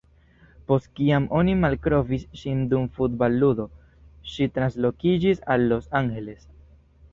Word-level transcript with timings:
Post 0.69 0.87
kiam 0.99 1.27
oni 1.39 1.53
malkovris 1.65 2.25
ŝin 2.39 2.65
dum 2.73 2.89
futbal-ludo, 2.97 3.67
ŝi 4.33 4.49
translokiĝis 4.57 5.47
al 5.57 5.71
Los 5.75 5.89
Angeles. 6.03 6.53